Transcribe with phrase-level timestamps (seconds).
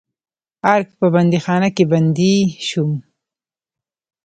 [0.73, 2.35] ارګ په بندیخانه کې بندي
[2.67, 2.91] شوم.